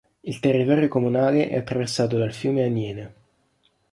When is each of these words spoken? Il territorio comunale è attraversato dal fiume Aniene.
Il 0.21 0.39
territorio 0.39 0.87
comunale 0.87 1.47
è 1.47 1.57
attraversato 1.57 2.17
dal 2.17 2.33
fiume 2.33 2.63
Aniene. 2.63 3.13